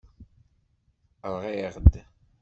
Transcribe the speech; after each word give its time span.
Rɣiɣ-d. 1.33 1.93